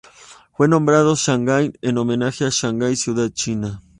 [0.57, 3.83] Fue nombrado Shanghai en homenaje a Shanghái ciudad China.